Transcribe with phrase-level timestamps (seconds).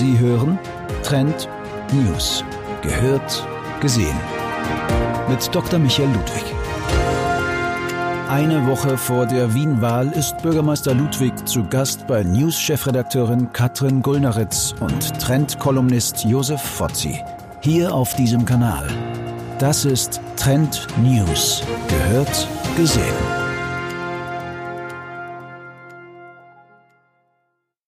[0.00, 0.58] Sie hören
[1.02, 1.46] Trend
[1.92, 2.42] News.
[2.80, 3.46] Gehört,
[3.82, 4.16] gesehen.
[5.28, 5.78] Mit Dr.
[5.78, 6.42] Michael Ludwig.
[8.30, 15.20] Eine Woche vor der Wien-Wahl ist Bürgermeister Ludwig zu Gast bei News-Chefredakteurin Katrin Gullneritz und
[15.20, 17.22] Trend-Kolumnist Josef Fozzi.
[17.60, 18.88] Hier auf diesem Kanal.
[19.58, 21.62] Das ist Trend News.
[21.88, 23.39] Gehört, gesehen.